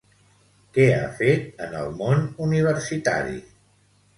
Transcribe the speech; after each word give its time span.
Què 0.77 0.85
ha 0.93 1.11
fet 1.19 1.61
en 1.67 1.77
el 1.81 1.93
món 2.01 2.25
universitari? 2.47 3.39